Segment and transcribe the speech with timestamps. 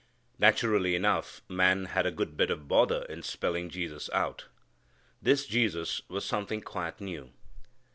[0.39, 4.47] Naturally enough man had a good bit of bother in spelling Jesus out.
[5.21, 7.31] This Jesus was something quite new.